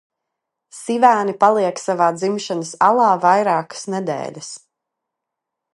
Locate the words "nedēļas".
3.97-4.53